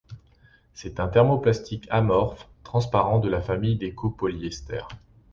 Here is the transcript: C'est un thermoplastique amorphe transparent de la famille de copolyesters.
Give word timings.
C'est 0.73 0.99
un 0.99 1.07
thermoplastique 1.07 1.85
amorphe 1.91 2.49
transparent 2.63 3.19
de 3.19 3.29
la 3.29 3.39
famille 3.39 3.75
de 3.75 3.87
copolyesters. 3.89 4.87